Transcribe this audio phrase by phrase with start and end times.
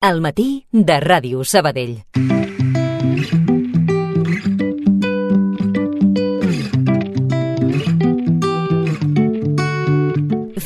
[0.00, 1.98] al matí de Ràdio Sabadell.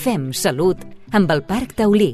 [0.05, 2.13] Fem salut amb el Parc Taulí.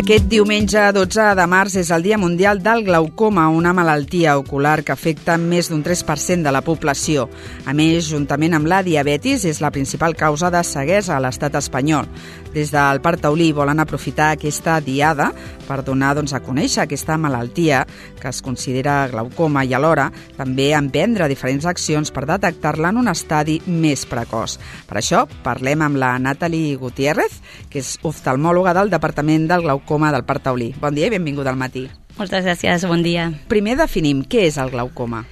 [0.00, 4.94] Aquest diumenge 12 de març és el Dia Mundial del Glaucoma, una malaltia ocular que
[4.94, 7.26] afecta més d'un 3% de la població.
[7.68, 12.08] A més, juntament amb la diabetis, és la principal causa de ceguesa a l'estat espanyol.
[12.54, 15.28] Des del Parc Taulí volen aprofitar aquesta diada
[15.68, 17.84] per donar doncs, a conèixer aquesta malaltia
[18.18, 20.08] que es considera glaucoma i alhora
[20.38, 24.56] també emprendre diferents accions per detectar-la en un estadi més precoç.
[24.88, 27.36] Per això parlem amb la Natalie Gutiérrez,
[27.70, 30.72] que és oftalmòloga del Departament del Glaucoma glaucoma del Parc Taulí.
[30.78, 31.88] Bon dia i benvinguda al matí.
[32.16, 33.30] Moltes gràcies, bon dia.
[33.50, 35.24] Primer definim què és el glaucoma.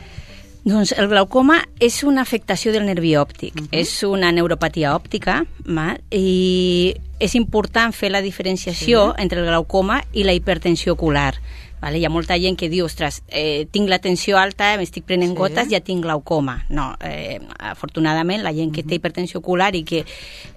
[0.66, 3.68] Doncs el glaucoma és una afectació del nervi òptic, uh -huh.
[3.70, 9.22] és una neuropatia òptica ma, i és important fer la diferenciació sí.
[9.22, 11.34] entre el glaucoma i la hipertensió ocular.
[11.80, 12.00] Vale?
[12.00, 15.38] Hi ha molta gent que diu, ostres, eh, tinc la tensió alta, m'estic prenent sí.
[15.38, 16.64] gotes, ja tinc glaucoma.
[16.74, 17.38] No, eh,
[17.70, 20.02] afortunadament, la gent que té hipertensió ocular i que,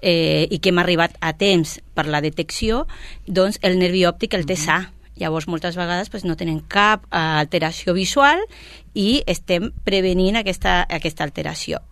[0.00, 2.86] eh, i que hem arribat a temps per la detecció,
[3.26, 4.80] doncs el nervi òptic el té sa.
[5.14, 8.40] Llavors, moltes vegades pues, no tenen cap uh, alteració visual
[8.96, 11.82] i estem prevenint aquesta, aquesta alteració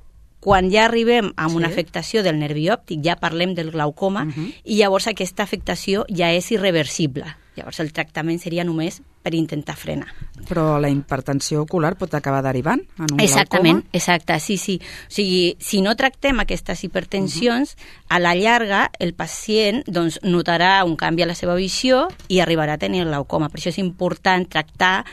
[0.41, 1.75] quan ja arribem a una sí.
[1.75, 4.55] afectació del nervi òptic, ja parlem del glaucoma, uh -huh.
[4.65, 7.37] i llavors aquesta afectació ja és irreversible.
[7.57, 10.09] Llavors el tractament seria només per intentar frenar.
[10.49, 13.99] Però la hipertensió ocular pot acabar derivant en un Exactament, glaucoma?
[13.99, 14.81] exacte, sí, sí.
[14.81, 18.07] O sigui, si no tractem aquestes hipertensions, uh -huh.
[18.09, 22.75] a la llarga el pacient doncs, notarà un canvi a la seva visió i arribarà
[22.75, 23.49] a tenir glaucoma.
[23.49, 25.05] Per això és important tractar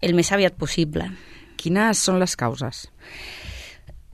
[0.00, 1.10] el més aviat possible.
[1.56, 2.88] Quines són les causes?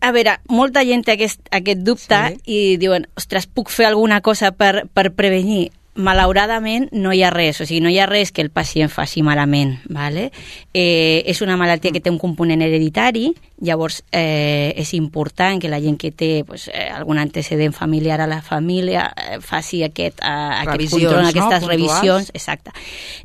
[0.02, 2.40] A veure, molta gent té aquest, aquest dubte sí.
[2.50, 5.70] i diuen, ostres, puc fer alguna cosa per, per prevenir?
[5.94, 9.22] Malauradament no hi ha res, o sigui, no hi ha res que el pacient faci
[9.22, 10.30] malament, ¿vale?
[10.72, 13.26] Eh, és una malaltia que té un component hereditari,
[13.62, 18.26] llavors eh, és important que la gent que té pues, eh, algun antecedent familiar a
[18.26, 21.68] la família eh, faci aquest, eh, aquest control, aquestes no?
[21.68, 22.72] revisions, exacte.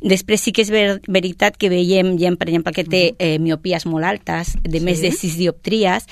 [0.04, 3.88] Després sí que és ver veritat que veiem gent, per exemple, que té eh, miopies
[3.88, 4.84] molt altes, de sí.
[4.84, 6.06] més de 6 dioptries,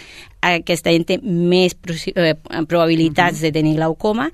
[0.46, 1.76] aquesta gent té més
[2.14, 2.34] eh,
[2.68, 3.46] probabilitats uh -huh.
[3.46, 4.30] de tenir glaucoma,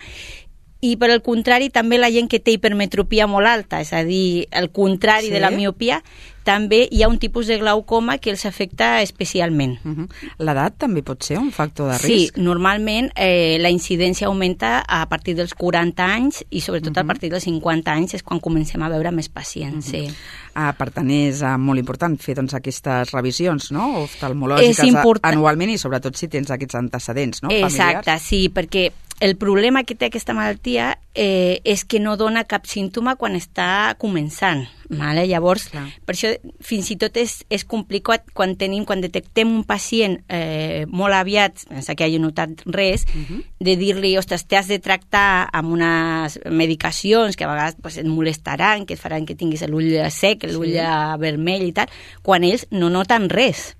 [0.82, 4.48] i per al contrari també la gent que té hipermetropia molt alta, és a dir,
[4.50, 5.32] el contrari sí?
[5.32, 6.00] de la miopia,
[6.44, 9.78] també hi ha un tipus de glaucoma que els afecta especialment.
[9.84, 10.08] Uh -huh.
[10.38, 12.34] L'edat també pot ser un factor de risc?
[12.34, 17.04] Sí, normalment eh, la incidència aumenta a partir dels 40 anys i sobretot uh -huh.
[17.04, 19.88] a partir dels 50 anys és quan comencem a veure més pacients.
[19.88, 20.08] Uh -huh.
[20.08, 20.14] sí.
[20.54, 24.02] ah, per tant, és uh, molt important fer doncs, aquestes revisions no?
[24.02, 25.20] oftalmològiques import...
[25.24, 27.48] anualment i sobretot si tens aquests antecedents no?
[27.50, 28.22] Exacte, familiars.
[28.22, 28.92] sí, perquè
[29.22, 33.94] el problema que té aquesta malaltia eh, és que no dona cap símptoma quan està
[34.02, 34.64] començant.
[34.92, 35.24] Vale?
[35.26, 35.86] Llavors, Clar.
[36.04, 36.30] per això
[36.60, 41.64] fins i tot és, és complicat quan tenim, quan detectem un pacient eh, molt aviat,
[41.64, 43.40] sense que hagi notat res, uh -huh.
[43.58, 48.84] de dir-li, ostres, t'has de tractar amb unes medicacions que a vegades pues, et molestaran,
[48.86, 51.18] que et faran que tinguis l'ull sec, l'ull sí.
[51.18, 51.88] vermell i tal,
[52.22, 53.74] quan ells no noten res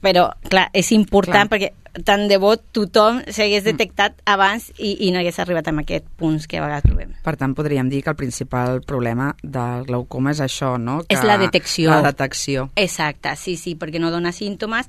[0.00, 1.52] però, clar, és important clar.
[1.52, 1.72] perquè
[2.06, 3.66] tant de bo tothom s'hagués mm.
[3.72, 7.12] detectat abans i, i no hagués arribat a aquest punts que a vegades trobem.
[7.24, 11.00] Per tant, podríem dir que el principal problema del glaucoma és això, no?
[11.08, 11.90] Que és la detecció.
[11.90, 12.68] La detecció.
[12.78, 14.86] Exacte, sí, sí, perquè no dona símptomes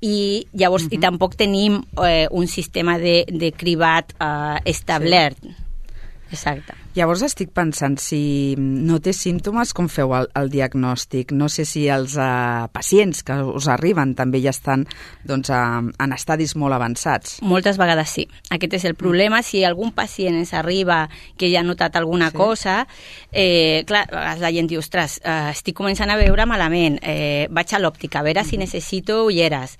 [0.00, 0.98] i llavors uh -huh.
[0.98, 5.38] i tampoc tenim eh, un sistema de, de cribat eh, establert.
[5.40, 5.69] Sí.
[6.30, 6.76] Exacte.
[6.94, 11.34] Llavors estic pensant, si no té símptomes, com feu el, el diagnòstic?
[11.36, 14.86] No sé si els uh, pacients que us arriben també ja estan
[15.26, 17.38] doncs, uh, en estadis molt avançats.
[17.46, 18.26] Moltes vegades sí.
[18.50, 19.42] Aquest és el problema.
[19.46, 21.04] Si algun pacient ens arriba
[21.38, 22.38] que ja ha notat alguna sí.
[22.38, 22.76] cosa,
[23.30, 24.06] eh, clar,
[24.40, 28.26] la gent diu, ostres, uh, estic començant a veure malament, eh, vaig a l'òptica a
[28.26, 29.76] veure mm si necessito ulleres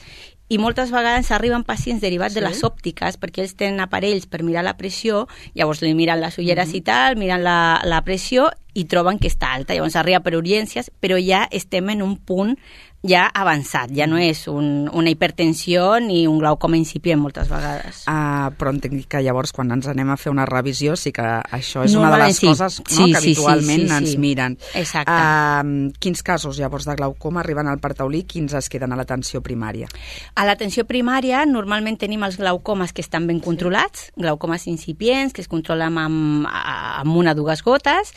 [0.50, 2.40] i moltes vegades arriben pacients derivats sí?
[2.40, 6.38] de les òptiques perquè ells tenen aparells per mirar la pressió, llavors li miren les
[6.42, 6.82] ulleres mm -hmm.
[6.82, 9.74] i tal, miren la, la pressió i troben que està alta.
[9.74, 12.56] Llavors arriba per urgències, però ja estem en un punt
[13.00, 18.02] ja avançat, ja no és un, una hipertensió ni un glaucoma incipient moltes vegades.
[18.04, 21.86] Uh, però entenc que llavors quan ens anem a fer una revisió sí que això
[21.86, 22.50] és una de les sí.
[22.50, 24.20] coses no, sí, que habitualment sí, sí, sí, ens sí.
[24.20, 24.58] miren.
[24.76, 25.16] Exacte.
[25.16, 29.88] Uh, quins casos llavors de glaucoma arriben al partaulí, quins es queden a l'atenció primària?
[30.36, 35.48] A l'atenció primària normalment tenim els glaucomes que estan ben controlats, glaucomes incipients que es
[35.48, 38.12] controlen amb, amb una o dues gotes,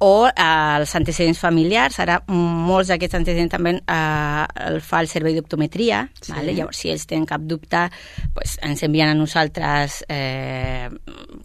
[0.00, 0.32] o eh,
[0.80, 1.98] els antecedents familiars.
[2.00, 6.06] Ara, molts d'aquests antecedents també eh, el fa el servei d'optometria.
[6.20, 6.32] Sí.
[6.32, 6.54] Vale?
[6.56, 7.86] Llavors, si ells tenen cap dubte,
[8.34, 10.88] pues, ens envien a nosaltres eh,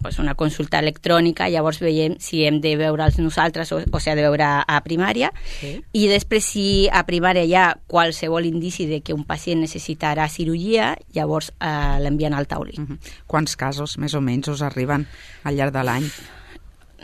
[0.00, 4.24] pues una consulta electrònica, llavors veiem si hem de veure'ls nosaltres o, o s'ha de
[4.24, 5.32] veure a primària.
[5.60, 5.74] Sí.
[5.92, 10.94] I després, si a primària hi ha qualsevol indici de que un pacient necessitarà cirurgia,
[11.12, 12.80] llavors eh, l'envien al taulí.
[12.80, 12.98] Uh -huh.
[13.26, 15.06] Quants casos, més o menys, us arriben
[15.44, 16.10] al llarg de l'any?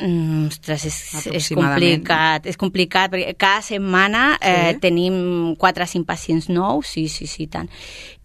[0.00, 4.81] Mm, ostres, és, és complicat, és complicat, perquè cada setmana eh, sí.
[4.81, 7.69] tenim 4 o 5 pacients nous, sí, sí, sí, tant.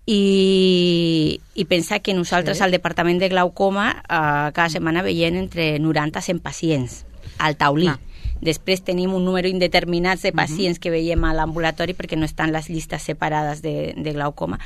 [0.08, 2.64] I, i pensar que nosaltres sí.
[2.64, 7.02] al Departament de Glaucoma eh, cada setmana veiem entre 90 i 100 pacients
[7.38, 7.92] al taulí.
[7.92, 8.00] Ah.
[8.40, 10.84] Després tenim un número indeterminat de pacients uh -huh.
[10.84, 14.60] que veiem a l'ambulatori perquè no estan les llistes separades de, de glaucoma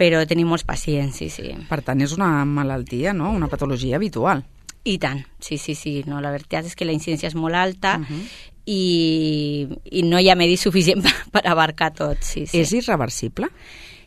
[0.00, 1.52] però tenim molts pacients, sí, sí.
[1.68, 3.34] Per tant, és una malaltia, no?
[3.36, 4.44] Una patologia habitual.
[4.84, 6.02] I tant, sí, sí, sí.
[6.08, 8.22] No, la veritat és que la incidència és molt alta uh -huh.
[8.64, 12.18] i, i no hi ha medi suficient per, per abarcar tot.
[12.22, 12.60] Sí, sí.
[12.60, 13.48] És irreversible?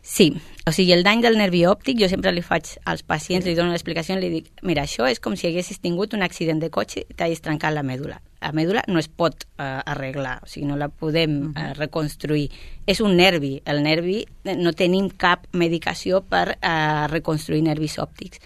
[0.06, 0.34] Sí,
[0.68, 3.72] o sigui, el dany del nervi òptic, jo sempre li faig als pacients, li dono
[3.72, 7.14] l'explicació, li dic, mira, això és com si haguessis tingut un accident de cotxe i
[7.14, 8.20] t'hagis trencat la mèdula.
[8.44, 12.50] La mèdula no es pot eh, arreglar, o sigui, no la podem eh, reconstruir.
[12.86, 18.44] És un nervi, el nervi eh, no tenim cap medicació per eh, reconstruir nervis òptics.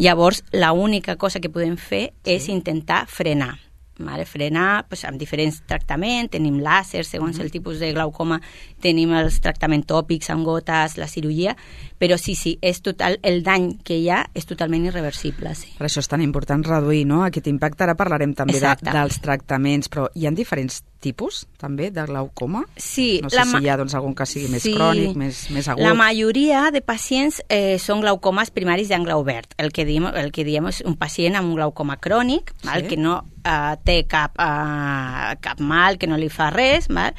[0.00, 2.36] Llavors, la única cosa que podem fer sí.
[2.36, 3.56] és intentar frenar
[4.04, 4.26] vale?
[4.26, 7.44] frenar pues, amb diferents tractaments, tenim làser, segons mm -hmm.
[7.44, 8.40] el tipus de glaucoma
[8.80, 11.56] tenim els tractaments tòpics amb gotes, la cirurgia,
[11.98, 15.54] però sí, sí, és total, el dany que hi ha és totalment irreversible.
[15.54, 15.74] Sí.
[15.78, 17.22] Per això és tan important reduir no?
[17.24, 17.84] aquest impacte.
[17.84, 22.62] Ara parlarem també de, dels tractaments, però hi ha diferents tipus també de glaucoma?
[22.76, 23.20] Sí.
[23.24, 24.74] No sé si hi ha doncs, algun que sigui més sí.
[24.76, 25.84] crònic, més, més agut.
[25.84, 29.56] La majoria de pacients eh, són glaucomes primaris d'angle obert.
[29.58, 32.68] El que diem, el que diem és un pacient amb un glaucoma crònic, sí.
[32.68, 37.16] val, que no eh, té cap, eh, cap mal, que no li fa res, val?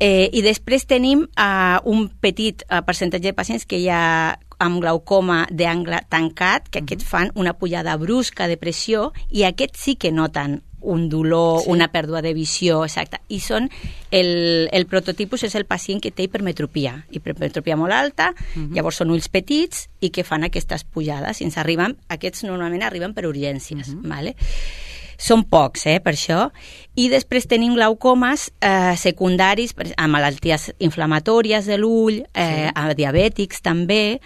[0.00, 5.42] Eh, I després tenim eh, un petit eh, percentatge de pacients que ha amb glaucoma
[5.52, 10.60] d'angle tancat, que aquests fan una pujada brusca de pressió i aquests sí que noten
[10.80, 11.70] un dolor, sí.
[11.70, 13.20] una pèrdua de visió, exacte.
[13.28, 13.68] I són,
[14.10, 18.74] el, el prototipus és el pacient que té hipermetropia, hipermetropia molt alta, uh -huh.
[18.74, 21.40] llavors són ulls petits i que fan aquestes pujades.
[21.40, 24.08] I ens arriben, aquests normalment arriben per urgències, uh -huh.
[24.08, 24.36] vale?
[25.20, 26.50] Són pocs, eh, per això.
[26.94, 32.72] I després tenim glaucomes eh, secundaris a malalties inflamatòries de l'ull, eh, sí.
[32.74, 34.20] a diabètics també,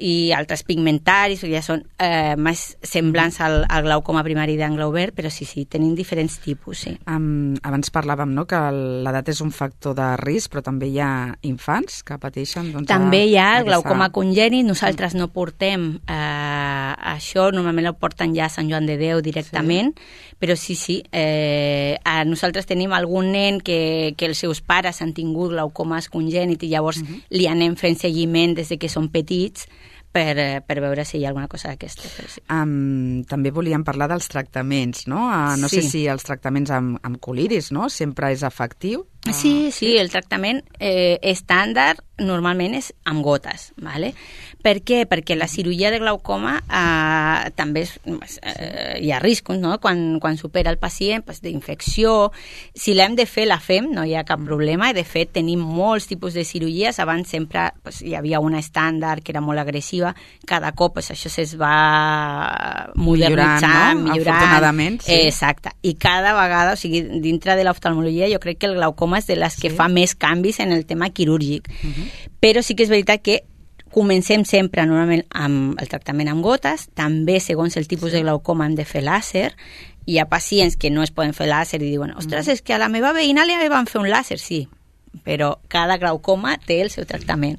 [0.00, 5.30] i altres pigmentaris, ja són eh, més semblants al, al glaucoma primari d'angle obert, però
[5.32, 6.94] sí, sí, tenim diferents tipus, sí.
[7.10, 8.60] Um, abans parlàvem no, que
[9.04, 11.12] l'edat és un factor de risc, però també hi ha
[11.48, 12.72] infants que pateixen...
[12.74, 18.34] Doncs, també hi ha el glaucoma congènit, nosaltres no portem eh, això, normalment ho porten
[18.34, 20.34] ja a Sant Joan de Déu directament, sí.
[20.40, 25.14] però sí, sí, eh, a nosaltres tenim algun nen que, que els seus pares han
[25.14, 27.14] tingut glaucomes congènit i llavors uh mhm.
[27.14, 27.38] -huh.
[27.38, 29.68] li anem fent seguiment des de que són petits,
[30.10, 32.08] per, per veure si hi ha alguna cosa d'aquesta.
[32.08, 32.42] Sí.
[32.50, 35.22] Um, també volíem parlar dels tractaments, no?
[35.28, 35.80] Uh, no sí.
[35.80, 37.88] sé si els tractaments amb, amb coliris, no?
[37.88, 39.06] Sempre és efectiu.
[39.28, 44.12] Sí, sí, el tractament eh, estàndard normalment és amb gotes, ¿vale?
[44.60, 45.06] Per què?
[45.08, 47.94] Perquè la cirurgia de glaucoma eh, també és,
[48.42, 49.78] eh, hi ha riscos, no?
[49.80, 52.30] Quan, quan supera el pacient, pues, d'infecció.
[52.76, 54.90] Si l'hem de fer, la fem, no hi ha cap problema.
[54.90, 57.00] I, de fet, tenim molts tipus de cirurgies.
[57.00, 60.12] Abans sempre pues, hi havia una estàndard que era molt agressiva.
[60.48, 64.04] Cada cop pues, això es va modernitzar, millorant, no?
[64.10, 64.36] millorant.
[64.36, 65.20] Afortunadament, sí.
[65.30, 65.72] Exacte.
[65.82, 69.36] I cada vegada, o sigui, dintre de l'oftalmologia, jo crec que el glaucoma és de
[69.36, 69.76] les que sí.
[69.76, 71.68] fa més canvis en el tema quirúrgic.
[71.68, 71.88] Uh.
[71.88, 72.10] -huh.
[72.40, 73.42] Però sí que és veritat que
[73.90, 78.16] comencem sempre normalment amb el tractament amb gotes, també segons el tipus sí.
[78.16, 79.52] de glaucoma hem de fer làser,
[80.06, 82.78] hi ha pacients que no es poden fer làser i diuen, ostres, és que a
[82.78, 84.68] la meva veïna li van fer un làser, sí,
[85.26, 87.58] però cada glaucoma té el seu tractament.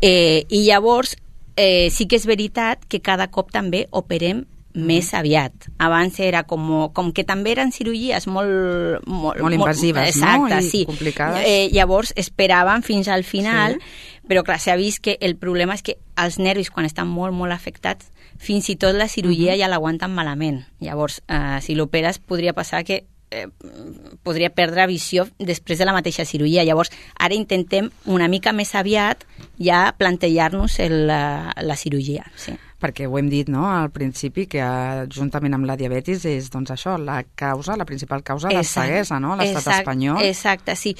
[0.00, 1.16] Eh, I llavors,
[1.56, 5.66] eh, sí que és veritat que cada cop també operem més aviat.
[5.82, 9.02] Abans era com, com que també eren cirurgies molt...
[9.06, 10.60] Molt, molt invasives, molt, exacte, no?
[10.60, 10.84] I sí.
[10.86, 11.44] complicades.
[11.46, 14.22] Eh, llavors esperaven fins al final, sí.
[14.30, 17.54] però clar, s'ha vist que el problema és que els nervis, quan estan molt, molt
[17.56, 19.60] afectats, fins i tot la cirurgia uh -huh.
[19.60, 20.64] ja l'aguanten malament.
[20.80, 23.46] Llavors, eh, si l'operes, podria passar que eh,
[24.22, 26.64] podria perdre visió després de la mateixa cirurgia.
[26.66, 29.24] Llavors, ara intentem una mica més aviat
[29.58, 32.26] ja plantejar-nos la, la cirurgia.
[32.36, 36.48] Sí perquè ho hem dit no, al principi, que eh, juntament amb la diabetis és
[36.52, 40.22] doncs, això, la causa, la principal causa de ceguesa, no?, l'estat espanyol.
[40.24, 40.94] Exacte, sí.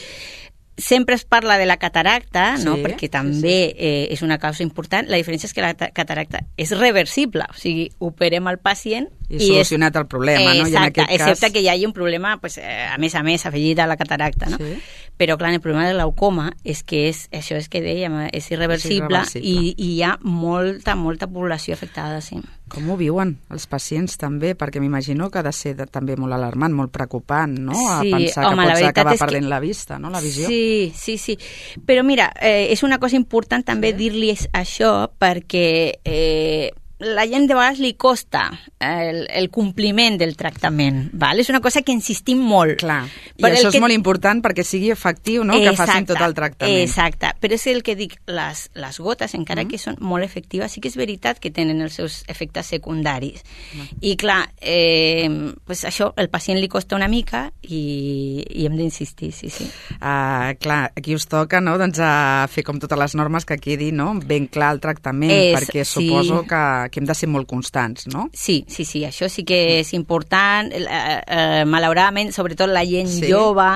[0.76, 2.78] Sempre es parla de la cataracta, sí, no?
[2.80, 3.74] perquè també sí, sí.
[3.76, 5.10] Eh, és una causa important.
[5.10, 9.50] La diferència és que la cataracta és reversible, o sigui, operem el pacient I, I
[9.50, 10.70] solucionat és, el problema, exacte, no?
[10.70, 11.52] I en aquest excepte cas...
[11.52, 14.48] que hi hagi un problema, pues, eh, a més a més, afegit a la cataracta,
[14.50, 14.58] no?
[14.58, 14.78] Sí.
[15.20, 19.20] Però, clar, el problema de l'aucoma és que és, això és que dèiem, és irreversible,
[19.20, 19.52] És irreversible.
[19.52, 22.40] i, i hi ha molta, molta població afectada, sí.
[22.70, 24.54] Com ho viuen els pacients també?
[24.54, 27.74] Perquè m'imagino que ha de ser de, també molt alarmant, molt preocupant, no?
[27.74, 30.10] A Sí, pensar home, que pots acabar és que- perdent la vista, no?
[30.10, 30.46] La visió.
[30.46, 31.36] Sí, sí, sí.
[31.84, 37.54] Però mira, eh, és una cosa important també dir-li això perquè eh, la gent de
[37.56, 38.44] vegades li costa
[38.78, 41.40] el, el compliment del tractament, val?
[41.40, 42.78] És una cosa que insistim molt.
[42.80, 43.02] Clar,
[43.36, 45.54] i Però això que- és molt important perquè sigui efectiu, no?
[45.60, 46.82] que facin tot el tractament.
[46.84, 49.68] Exacte, però és el que dic, les, les gotes, encara mm.
[49.72, 53.42] que són molt efectives, sí que és veritat que tenen els seus efectes secundaris.
[53.74, 54.00] Mm.
[54.02, 55.28] I clar, eh,
[55.64, 59.70] pues això el pacient li costa una mica i, i hem d'insistir, sí, sí.
[60.00, 61.78] Uh, clar, aquí us toca no?
[61.80, 64.12] doncs, a fer com totes les normes que quedi no?
[64.20, 66.08] ben clar el tractament, És- perquè sí.
[66.08, 68.28] suposo que, que hem de ser molt constants, no?
[68.34, 70.72] Sí, sí, sí, això sí que és important.
[70.74, 73.30] Eh, eh, malauradament, sobretot la gent Sí.
[73.30, 73.68] jove,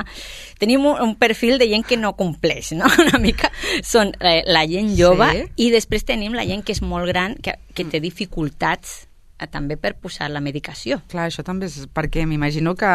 [0.59, 2.87] tenim un, un perfil de gent que no compleix, no?
[3.06, 3.50] Una mica
[3.83, 5.49] són eh, la gent jove Sí.
[5.68, 9.06] i després tenim la gent que és molt gran, que, que té dificultats
[9.38, 11.00] eh, també per posar la medicació.
[11.11, 12.92] Clar, això també és perquè m'imagino que,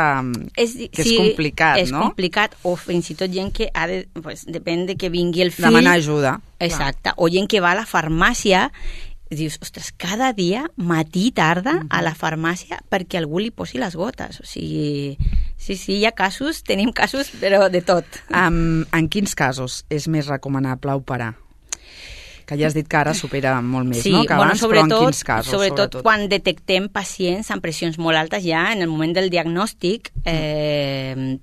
[0.55, 2.01] És, que és complicat, és no?
[2.07, 5.51] complicat, o fins i tot gent que ha de, pues, depèn de que vingui el
[5.51, 5.67] fill.
[5.67, 6.38] Demanar ajuda.
[6.59, 7.11] Exacte.
[7.17, 8.69] O gent que va a la farmàcia
[9.38, 13.93] dius, ostres, cada dia, matí i tarda, a la farmàcia perquè algú li posi les
[13.98, 14.39] gotes.
[14.41, 15.17] O sigui,
[15.57, 18.05] sí, sí, hi ha casos, tenim casos, però de tot.
[18.33, 21.36] Um, en quins casos és més recomanable operar?
[22.50, 24.24] Que ja has dit que ara supera molt més, sí, no?
[24.25, 25.51] Que bueno, abans, sobretot, però en quins casos?
[25.53, 31.38] sobretot, quan detectem pacients amb pressions molt altes ja, en el moment del diagnòstic, eh,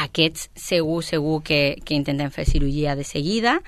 [0.00, 3.58] aquests segur, segur que, que intentem fer cirurgia de seguida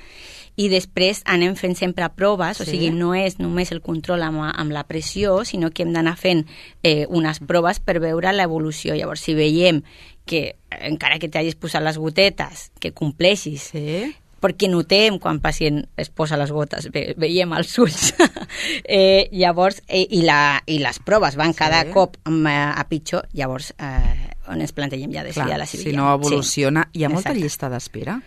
[0.60, 2.72] i després anem fent sempre proves, o Sí.
[2.74, 6.44] sigui, no és només el control amb, amb la pressió, sinó que hem d'anar fent
[6.82, 8.94] eh, unes proves per veure l'evolució.
[8.94, 9.82] Llavors, si veiem
[10.26, 14.14] que, eh, encara que t'hagis posat les gotetes, que compleixis, Sí?
[14.40, 18.14] perquè notem quan el pacient es posa les gotes, ve, veiem els ulls.
[18.84, 21.90] eh, llavors, eh, i, la, i les proves van cada Sí.
[21.92, 22.46] cop mm,
[22.76, 25.90] a pitjor, llavors eh, on ens plantegem ja de Clar, la cirurgia.
[25.92, 26.88] si no evoluciona...
[26.92, 27.00] Sí.
[27.00, 27.42] Hi ha molta Exacte.
[27.44, 28.20] llista d'espera?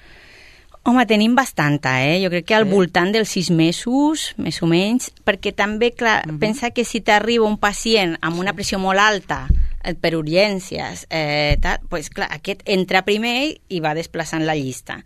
[0.86, 2.18] Home, tenim bastanta, eh?
[2.24, 2.72] Jo crec que al Sí.
[2.72, 6.39] voltant dels sis mesos, més o menys, perquè també, clar, Mhm.
[6.39, 9.48] pensa que si t'arriba un pacient amb una pressió molt alta
[9.86, 15.03] eh, per urgències, eh, tal, pues, clar, aquest entra primer i va desplaçant la llista.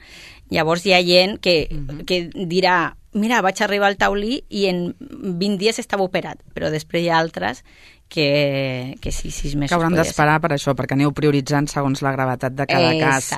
[0.49, 2.05] Llavors hi ha gent que, Mhm.
[2.05, 7.01] que dirà mira, vaig arribar al taulí i en 20 dies estava operat, però després
[7.03, 7.63] hi ha altres
[8.09, 12.13] que, que sí, sis mesos Que hauran d'esperar per això, perquè aneu prioritzant segons la
[12.15, 13.31] gravetat de cada cas.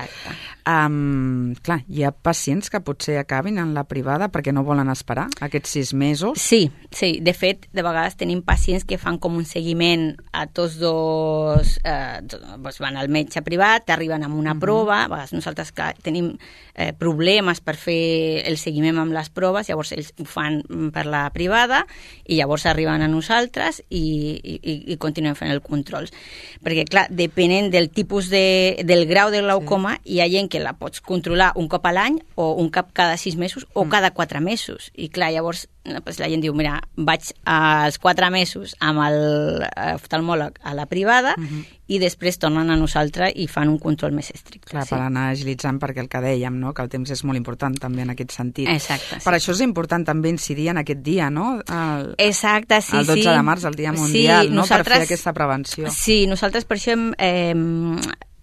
[0.69, 5.25] Um, clar, hi ha pacients que potser acabin en la privada perquè no volen esperar
[5.41, 6.37] aquests sis mesos.
[6.43, 7.15] Sí, sí.
[7.25, 11.79] De fet, de vegades tenim pacients que fan com un seguiment a tots dos...
[11.81, 16.35] Eh, doncs van al metge privat, arriben amb una prova, a vegades nosaltres clar, tenim
[16.75, 21.07] eh, problemes per fer el seguiment amb les proves, llavors ells ho fan mm, per
[21.09, 21.81] la privada
[22.27, 24.03] i llavors arriben a nosaltres i,
[24.37, 26.13] i, i continuem fent el controls.
[26.61, 30.13] Perquè, clar, depenent del tipus de, del grau de glaucoma, sí.
[30.13, 33.17] hi ha gent que la pots controlar un cop a l'any o un cop cada
[33.17, 33.89] sis mesos o mm.
[33.89, 34.91] cada quatre mesos.
[34.95, 39.19] I clar, llavors eh, pues, la gent diu, mira, vaig als quatre mesos amb el
[39.65, 41.65] eh, oftalmòleg a la privada mm -hmm.
[41.87, 44.69] i després tornen a nosaltres i fan un control més estricte.
[44.69, 44.95] Clar, sí.
[44.95, 46.73] per anar agilitzant, perquè el que dèiem, no?
[46.73, 48.67] que el temps és molt important també en aquest sentit.
[48.67, 49.25] Exacte, sí.
[49.25, 51.61] Per això és important també incidir en aquest dia, no?
[51.67, 53.29] El, Exacte, sí, el 12 sí.
[53.29, 54.65] de març, el Dia Mundial, sí, no?
[54.67, 55.89] per fer aquesta prevenció.
[55.91, 57.55] Sí, nosaltres per això hem, eh,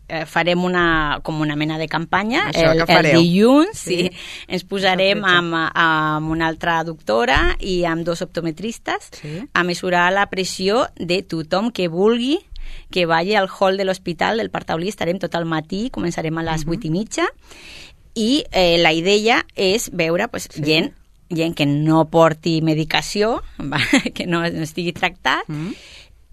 [0.08, 3.96] eh, farem una, com una mena de campanya Això, el, el dilluns, sí.
[4.08, 4.10] Sí.
[4.48, 9.40] Ens posarem amb, amb una altra doctora i amb dos optometristes Sí.
[9.52, 12.38] a mesurar la pressió de tothom que vulgui
[12.90, 16.42] que vagi al hall de l'hospital del Parc Taulí, estarem tot el matí, començarem a
[16.42, 16.72] les Mhm.
[16.72, 17.26] 8 i mitja,
[18.14, 20.62] i eh, la idea és veure pues, Sí.
[20.64, 20.92] gent
[21.28, 23.78] gent que no porti medicació, va,
[24.14, 25.72] que no, no estigui tractat, Mm.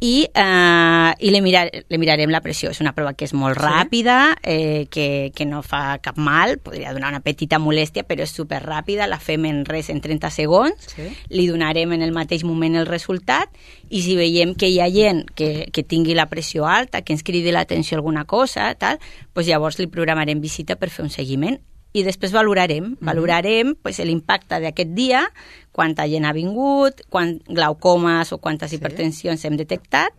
[0.03, 2.73] I, eh, i li, mirar, li mirarem la pressió.
[2.73, 6.91] És una prova que és molt ràpida, eh, que, que no fa cap mal, podria
[6.91, 11.07] donar una petita molèstia, però és superràpida, la fem en res, en 30 segons, Sí.
[11.29, 13.49] li donarem en el mateix moment el resultat,
[13.89, 17.23] i si veiem que hi ha gent que, que tingui la pressió alta, que ens
[17.23, 18.99] cridi l'atenció alguna cosa, tal,
[19.33, 21.61] doncs llavors li programarem visita per fer un seguiment
[21.93, 25.21] i després valorarem, valorarem pues, l'impacte d'aquest dia,
[25.73, 28.77] quanta gent ha vingut, quant glaucomes o quantes sí.
[28.77, 30.13] hipertensions hem detectat,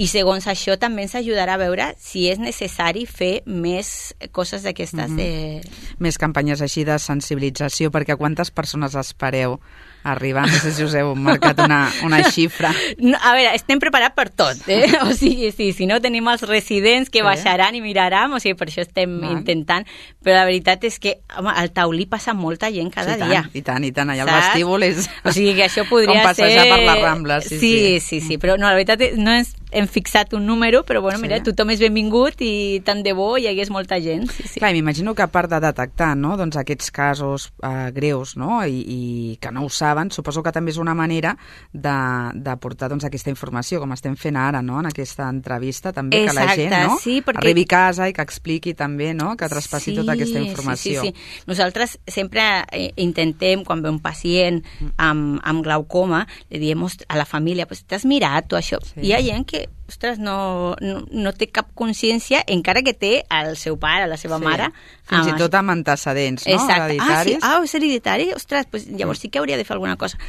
[0.00, 5.10] i segons això també ens ajudarà a veure si és necessari fer més coses d'aquestes.
[5.10, 5.60] Mm -hmm.
[5.60, 5.96] de...
[5.98, 9.60] Més campanyes així de sensibilització, perquè quantes persones espereu
[10.02, 12.72] arribar, no sé si us heu marcat una, una xifra.
[12.98, 14.88] No, a veure, estem preparats per tot, eh?
[15.04, 17.26] O sigui, sí, si no tenim els residents que sí.
[17.26, 19.38] baixaran i miraran, o sigui, per això estem Van.
[19.38, 19.88] intentant,
[20.24, 23.44] però la veritat és que, home, al taulí passa molta gent cada sí, dia.
[23.52, 25.08] I tant, i tant, allà al vestíbul és...
[25.24, 26.70] O sigui que això podria com passejar ser...
[26.72, 27.50] per les Rambles.
[27.50, 30.46] Sí sí, sí, sí, sí, però no, la veritat és, no és hem fixat un
[30.46, 31.46] número, però bueno, mira, sí.
[31.50, 34.26] tothom és benvingut i tant de bo hi hagués molta gent.
[34.30, 34.60] Sí, sí.
[34.60, 38.80] Clar, m'imagino que a part de detectar no, doncs aquests casos eh, greus no, I,
[38.80, 39.00] i
[39.40, 41.36] que no ho saben, suposo que també és una manera
[41.72, 41.96] de,
[42.34, 46.40] de portar doncs, aquesta informació, com estem fent ara no, en aquesta entrevista, també Exacte,
[46.40, 47.42] que la gent no, sí, perquè...
[47.44, 51.04] arribi a casa i que expliqui també, no, que traspassi sí, tota aquesta informació.
[51.06, 51.46] Sí, sí, sí.
[51.50, 54.94] Nosaltres sempre eh, intentem, quan ve un pacient mm.
[54.98, 58.78] amb, amb glaucoma, li diem a la família, pues, t'has mirat tu això?
[58.84, 59.02] Sí.
[59.04, 63.12] Hi ha gent que it ostres, no, no, no té cap consciència, encara que té
[63.40, 64.46] el seu pare, la seva sí.
[64.46, 64.70] mare...
[65.10, 65.32] Fins amb...
[65.34, 66.54] i tot amb antecedents, no?
[66.54, 66.98] Exacte.
[67.02, 67.38] Ah, sí?
[67.42, 68.30] Ah, és hereditari?
[68.36, 70.20] Ostres, pues, llavors sí que hauria de fer alguna cosa.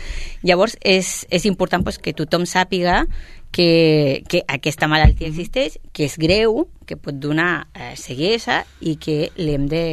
[0.41, 3.03] Llavors, és, és important pues, que tothom sàpiga
[3.51, 9.29] que, que aquesta malaltia existeix, que és greu, que pot donar eh, ceguesa i que
[9.39, 9.83] l'hem de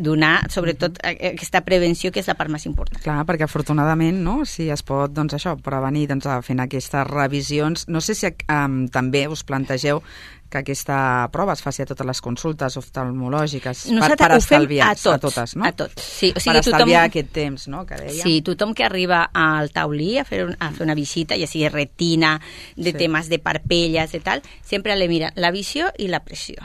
[0.00, 3.00] donar, sobretot, aquesta prevenció, que és la part més important.
[3.04, 7.88] Clar, perquè afortunadament, no?, si es pot, doncs això, prevenir doncs, fent aquestes revisions.
[7.88, 10.02] No sé si um, també us plantegeu
[10.48, 14.94] que aquesta prova es faci a totes les consultes oftalmològiques Nosaltres per, per estalviar a,
[14.96, 15.66] tots, a totes, no?
[15.68, 16.30] A tots, sí.
[16.32, 18.22] O sigui, per estalviar tothom, aquest temps, no?, que dèiem.
[18.22, 21.68] Sí, tothom que arriba al taulí a fer, un, a fer una visita, ja sigui
[21.72, 22.38] retina,
[22.76, 22.96] de sí.
[23.04, 26.64] temes de parpelles i tal, sempre le mira la visió i la pressió.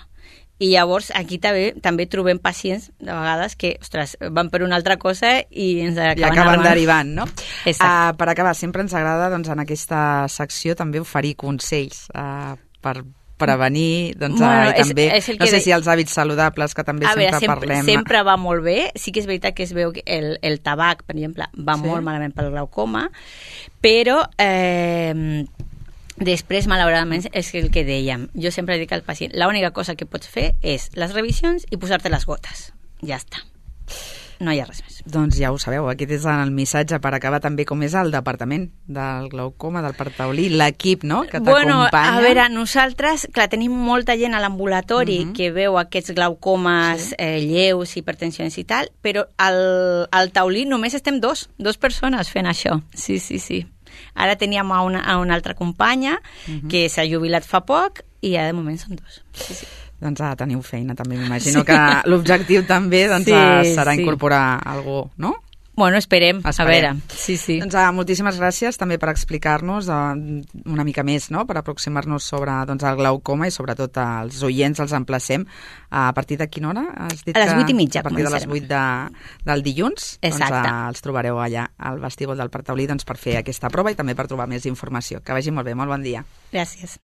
[0.62, 5.00] I llavors aquí també també trobem pacients de vegades que, ostres, van per una altra
[5.02, 7.26] cosa i ens acaben, I acaben derivant, no?
[7.66, 7.90] Exacte.
[7.90, 13.02] Uh, per acabar, sempre ens agrada doncs, en aquesta secció també oferir consells uh, per
[13.44, 15.62] prevenir, doncs, bueno, i també, és, és no sé de...
[15.66, 17.90] si els hàbits saludables, que també a sempre, veure, sempre parlem...
[17.90, 21.04] Sempre va molt bé, sí que és veritat que es veu que el, el tabac,
[21.08, 21.86] per exemple, va sí.
[21.88, 23.08] molt malament pel glaucoma,
[23.84, 25.44] però eh,
[26.18, 28.30] després, malauradament, és el que dèiem.
[28.36, 32.14] Jo sempre dic al pacient, l'única cosa que pots fer és les revisions i posar-te
[32.14, 32.70] les gotes.
[33.04, 33.44] Ja està
[34.44, 35.00] no hi ha res més.
[35.10, 38.68] Doncs ja ho sabeu, aquest és el missatge per acabar també com és el departament
[38.86, 41.90] del glaucoma, del Partaulí, l'equip, no?, que t'acompanya.
[41.92, 45.32] Bueno, a veure, nosaltres, clar, tenim molta gent a l'ambulatori uh mhm.
[45.32, 45.36] -huh.
[45.38, 47.16] que veu aquests glaucomes sí.
[47.18, 52.48] eh, lleus, hipertensions i tal, però al, al taulí només estem dos, dos persones fent
[52.48, 52.82] això.
[52.94, 53.66] Sí, sí, sí.
[54.14, 56.60] Ara teníem a una, a una altra companya uh mhm.
[56.60, 56.70] -huh.
[56.70, 59.24] que s'ha jubilat fa poc i ja de moment són dos.
[59.34, 59.66] Sí, sí
[60.04, 61.66] doncs ah, teniu feina també, m'imagino sí.
[61.66, 64.02] que l'objectiu també doncs, sí, serà sí.
[64.02, 65.36] incorporar algú, no?
[65.76, 66.54] Bueno, esperem, esperem.
[66.60, 66.90] a veure.
[67.10, 67.58] Sí, sí.
[67.60, 70.12] Doncs ah, moltíssimes gràcies també per explicar-nos uh,
[70.70, 74.94] una mica més, no?, per aproximar-nos sobre doncs, el glaucoma i sobretot els oients els
[74.94, 75.48] emplacem
[75.90, 76.86] a partir de quina hora?
[77.08, 78.46] Has dit a les 8 i mitja A partir començarem.
[78.46, 80.54] de les 8 de, del dilluns Exacte.
[80.54, 83.98] doncs, uh, els trobareu allà al vestíbul del Partaulí doncs, per fer aquesta prova i
[83.98, 85.24] també per trobar més informació.
[85.26, 86.22] Que vagi molt bé, molt bon dia.
[86.54, 87.00] Gràcies.